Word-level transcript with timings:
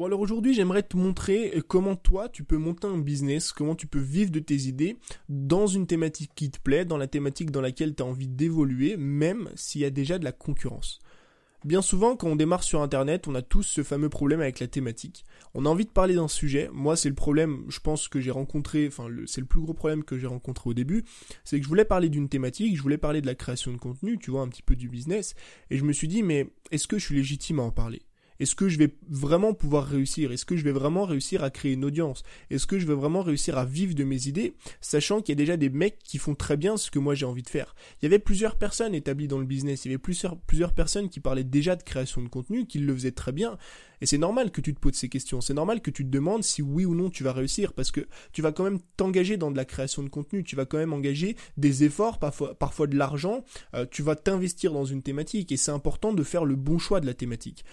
Bon 0.00 0.06
alors 0.06 0.20
aujourd'hui 0.20 0.54
j'aimerais 0.54 0.82
te 0.82 0.96
montrer 0.96 1.52
euh, 1.54 1.60
comment 1.60 1.94
toi 1.94 2.30
tu 2.30 2.42
peux 2.42 2.56
monter 2.56 2.86
un 2.86 2.96
business, 2.96 3.52
comment 3.52 3.74
tu 3.74 3.86
peux 3.86 3.98
vivre 3.98 4.30
de 4.30 4.38
tes 4.38 4.62
idées 4.62 4.96
dans 5.28 5.66
une 5.66 5.86
thématique 5.86 6.30
qui 6.34 6.50
te 6.50 6.58
plaît, 6.58 6.86
dans 6.86 6.96
la 6.96 7.06
thématique 7.06 7.50
dans 7.50 7.60
laquelle 7.60 7.94
tu 7.94 8.02
as 8.02 8.06
envie 8.06 8.26
d'évoluer, 8.26 8.96
même 8.96 9.50
s'il 9.56 9.82
y 9.82 9.84
a 9.84 9.90
déjà 9.90 10.18
de 10.18 10.24
la 10.24 10.32
concurrence. 10.32 11.00
Bien 11.66 11.82
souvent, 11.82 12.16
quand 12.16 12.28
on 12.28 12.36
démarre 12.36 12.62
sur 12.62 12.80
Internet, 12.80 13.28
on 13.28 13.34
a 13.34 13.42
tous 13.42 13.62
ce 13.62 13.82
fameux 13.82 14.08
problème 14.08 14.40
avec 14.40 14.58
la 14.58 14.68
thématique. 14.68 15.26
On 15.52 15.66
a 15.66 15.68
envie 15.68 15.84
de 15.84 15.90
parler 15.90 16.14
d'un 16.14 16.28
sujet. 16.28 16.70
Moi, 16.72 16.96
c'est 16.96 17.10
le 17.10 17.14
problème, 17.14 17.66
je 17.68 17.80
pense 17.80 18.08
que 18.08 18.20
j'ai 18.20 18.30
rencontré, 18.30 18.86
enfin, 18.86 19.06
c'est 19.26 19.42
le 19.42 19.46
plus 19.46 19.60
gros 19.60 19.74
problème 19.74 20.02
que 20.02 20.16
j'ai 20.16 20.26
rencontré 20.26 20.70
au 20.70 20.72
début. 20.72 21.04
C'est 21.44 21.58
que 21.58 21.64
je 21.64 21.68
voulais 21.68 21.84
parler 21.84 22.08
d'une 22.08 22.30
thématique, 22.30 22.74
je 22.74 22.80
voulais 22.80 22.96
parler 22.96 23.20
de 23.20 23.26
la 23.26 23.34
création 23.34 23.70
de 23.70 23.76
contenu, 23.76 24.16
tu 24.16 24.30
vois, 24.30 24.40
un 24.40 24.48
petit 24.48 24.62
peu 24.62 24.76
du 24.76 24.88
business. 24.88 25.34
Et 25.68 25.76
je 25.76 25.84
me 25.84 25.92
suis 25.92 26.08
dit, 26.08 26.22
mais 26.22 26.50
est-ce 26.70 26.88
que 26.88 26.98
je 26.98 27.04
suis 27.04 27.16
légitime 27.16 27.58
à 27.58 27.64
en 27.64 27.70
parler? 27.70 28.00
Est-ce 28.40 28.54
que 28.54 28.70
je 28.70 28.78
vais 28.78 28.94
vraiment 29.08 29.52
pouvoir 29.52 29.84
réussir? 29.86 30.32
Est-ce 30.32 30.46
que 30.46 30.56
je 30.56 30.64
vais 30.64 30.72
vraiment 30.72 31.04
réussir 31.04 31.44
à 31.44 31.50
créer 31.50 31.72
une 31.72 31.84
audience? 31.84 32.22
Est-ce 32.48 32.66
que 32.66 32.78
je 32.78 32.86
vais 32.86 32.94
vraiment 32.94 33.22
réussir 33.22 33.58
à 33.58 33.66
vivre 33.66 33.94
de 33.94 34.02
mes 34.02 34.28
idées, 34.28 34.54
sachant 34.80 35.20
qu'il 35.20 35.32
y 35.32 35.36
a 35.36 35.42
déjà 35.42 35.58
des 35.58 35.68
mecs 35.68 35.98
qui 36.02 36.16
font 36.16 36.34
très 36.34 36.56
bien 36.56 36.78
ce 36.78 36.90
que 36.90 36.98
moi 36.98 37.14
j'ai 37.14 37.26
envie 37.26 37.42
de 37.42 37.50
faire? 37.50 37.74
Il 38.00 38.04
y 38.04 38.06
avait 38.06 38.18
plusieurs 38.18 38.56
personnes 38.56 38.94
établies 38.94 39.28
dans 39.28 39.38
le 39.38 39.44
business, 39.44 39.84
il 39.84 39.88
y 39.88 39.94
avait 39.94 39.98
plusieurs, 39.98 40.38
personnes 40.74 41.10
qui 41.10 41.20
parlaient 41.20 41.44
déjà 41.44 41.76
de 41.76 41.82
création 41.82 42.22
de 42.22 42.28
contenu, 42.28 42.66
qui 42.66 42.78
le 42.78 42.94
faisaient 42.94 43.12
très 43.12 43.32
bien, 43.32 43.58
et 44.00 44.06
c'est 44.06 44.16
normal 44.16 44.50
que 44.50 44.62
tu 44.62 44.72
te 44.72 44.80
poses 44.80 44.94
ces 44.94 45.10
questions, 45.10 45.42
c'est 45.42 45.52
normal 45.52 45.82
que 45.82 45.90
tu 45.90 46.06
te 46.06 46.10
demandes 46.10 46.42
si 46.42 46.62
oui 46.62 46.86
ou 46.86 46.94
non 46.94 47.10
tu 47.10 47.22
vas 47.22 47.34
réussir, 47.34 47.74
parce 47.74 47.90
que 47.90 48.06
tu 48.32 48.40
vas 48.40 48.52
quand 48.52 48.64
même 48.64 48.78
t'engager 48.96 49.36
dans 49.36 49.50
de 49.50 49.56
la 49.58 49.66
création 49.66 50.02
de 50.02 50.08
contenu, 50.08 50.44
tu 50.44 50.56
vas 50.56 50.64
quand 50.64 50.78
même 50.78 50.94
engager 50.94 51.36
des 51.58 51.84
efforts, 51.84 52.18
parfois, 52.18 52.54
parfois 52.54 52.86
de 52.86 52.96
l'argent, 52.96 53.44
euh, 53.74 53.84
tu 53.90 54.02
vas 54.02 54.16
t'investir 54.16 54.72
dans 54.72 54.86
une 54.86 55.02
thématique, 55.02 55.52
et 55.52 55.58
c'est 55.58 55.72
important 55.72 56.14
de 56.14 56.22
faire 56.22 56.46
le 56.46 56.56
bon 56.56 56.78
choix 56.78 57.00
de 57.00 57.06
la 57.06 57.14
thématique. 57.14 57.66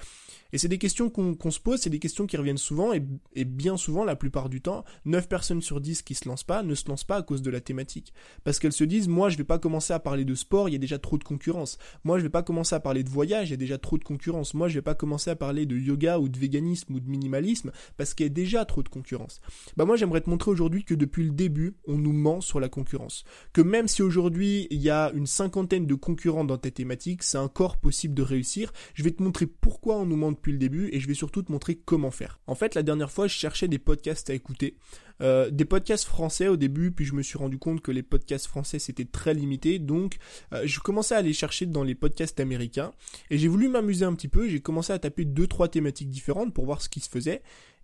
Et 0.54 0.58
c'est 0.58 0.68
des 0.68 0.78
questions 0.78 1.10
qu'on 1.10 1.52
se 1.52 1.60
pose, 1.60 1.80
c'est 1.80 1.90
des 1.90 2.00
questions 2.00 2.28
qui 2.28 2.38
reviennent 2.38 2.58
souvent, 2.58 2.94
et, 2.94 3.46
bien 3.46 3.78
souvent, 3.78 4.04
la 4.04 4.16
plupart 4.16 4.50
du 4.50 4.62
temps, 4.62 4.84
9 5.06 5.28
personnes 5.28 5.62
sur 5.62 5.82
10 5.82 6.02
qui 6.02 6.16
se 6.16 6.28
lancent 6.28 6.44
pas 6.44 6.64
ne 6.64 6.76
se 6.76 6.88
lancent 6.88 7.04
pas 7.04 7.18
à 7.18 7.22
cause 7.22 7.42
de 7.42 7.50
la 7.50 7.62
thématique. 7.62 8.14
Parce 8.44 8.60
qu'elles 8.60 8.74
se 8.74 8.84
disent, 8.84 9.08
moi 9.08 9.30
je 9.30 9.38
vais 9.38 9.44
pas 9.44 9.60
commencer 9.60 9.94
à 9.94 10.00
parler 10.00 10.26
de 10.26 10.36
sport, 10.36 10.70
il 10.70 10.74
y 10.74 10.76
a 10.76 10.80
déjà 10.80 11.00
trop 11.00 11.18
de 11.18 11.24
concurrence. 11.24 11.78
Moi 12.04 12.18
je 12.18 12.24
vais 12.24 12.30
pas 12.30 12.44
commencer 12.44 12.76
à 12.76 12.80
parler 12.80 13.04
de 13.04 13.10
voyage, 13.10 13.50
il 13.50 13.52
y 13.52 13.54
a 13.54 13.58
déjà 13.58 13.78
trop 13.78 13.98
de 13.98 14.04
concurrence. 14.04 14.54
Moi 14.54 14.68
je 14.68 14.76
vais 14.76 14.82
pas 14.82 14.96
commencer 14.96 15.30
à 15.30 15.36
parler 15.36 15.66
de 15.66 15.78
yoga 15.78 16.20
ou 16.20 16.30
de 16.30 16.38
véganisme 16.38 16.96
ou 16.96 17.00
de 17.00 17.10
minimalisme, 17.10 17.72
parce 17.98 18.14
qu'il 18.14 18.26
y 18.26 18.30
a 18.30 18.34
déjà 18.34 18.66
trop 18.66 18.84
de 18.84 18.90
concurrence. 18.90 19.42
Bah 19.76 19.86
moi 19.86 19.96
j'aimerais 19.96 20.22
te 20.22 20.30
montrer 20.30 20.52
aujourd'hui 20.52 20.84
que 20.84 20.94
depuis 20.94 21.24
le 21.24 21.32
début, 21.32 21.76
on 21.88 21.98
nous 21.98 22.14
ment 22.14 22.42
sur 22.42 22.60
la 22.60 22.70
concurrence. 22.70 23.24
Que 23.54 23.62
même 23.62 23.88
si 23.88 24.02
aujourd'hui 24.02 24.68
il 24.72 24.82
y 24.82 24.90
a 24.90 25.12
une 25.14 25.28
cinquantaine 25.28 25.86
de 25.86 25.96
concurrents 25.96 26.46
dans 26.46 26.58
ta 26.58 26.72
thématique, 26.72 27.24
c'est 27.24 27.38
encore 27.38 27.78
possible 27.78 28.14
de 28.14 28.22
réussir. 28.22 28.72
Je 28.94 29.04
vais 29.04 29.12
te 29.12 29.24
montrer 29.24 29.48
pourquoi 29.48 29.98
on 29.98 30.06
nous 30.06 30.18
ment 30.18 30.34
depuis 30.38 30.54
le 30.54 30.58
début 30.58 30.90
et 30.94 31.00
je 31.00 31.08
vais 31.08 31.14
surtout 31.14 31.42
te 31.42 31.52
montrer 31.52 31.76
comment 31.76 32.12
faire. 32.12 32.40
En 32.48 32.56
fait, 32.56 32.76
la 32.76 32.84
dernière 32.84 33.12
fois, 33.12 33.28
je 33.28 33.38
cherchais 33.38 33.68
des 33.68 33.80
podcasts 33.80 34.30
à 34.30 34.34
écouter. 34.34 34.78
Euh, 35.22 35.50
des 35.50 35.66
podcasts 35.66 36.06
français 36.06 36.48
au 36.48 36.58
début, 36.58 36.92
puis 36.92 37.06
je 37.06 37.14
me 37.14 37.24
suis 37.24 37.38
rendu 37.38 37.58
compte 37.58 37.82
que 37.82 37.92
les 37.92 38.04
podcasts 38.04 38.48
français 38.48 38.78
c'était 38.78 39.06
très 39.06 39.34
limité, 39.34 39.80
donc 39.80 40.18
euh, 40.54 40.62
je 40.66 40.80
commençais 40.80 41.16
à 41.16 41.18
aller 41.18 41.34
chercher 41.34 41.66
dans 41.66 41.84
les 41.84 41.96
podcasts 41.96 42.40
américains, 42.40 42.92
et 43.32 43.40
j'ai 43.40 43.48
voulu 43.48 43.68
m'amuser 43.68 44.06
un 44.06 44.14
petit 44.14 44.28
peu, 44.28 44.48
j'ai 44.48 44.60
commencé 44.60 44.94
à 44.94 45.00
taper 45.00 45.26
deux 45.26 45.48
trois 45.48 45.70
thématiques 45.70 46.12
différentes 46.12 46.54
pour 46.54 46.66
voir 46.66 46.84
ce 46.84 46.90
qui 46.90 47.00
se 47.00 47.10
faisait, 47.10 47.42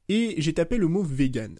et 0.09 0.35
j'ai 0.37 0.53
tapé 0.53 0.77
le 0.77 0.87
mot 0.87 1.01
vegan. 1.01 1.57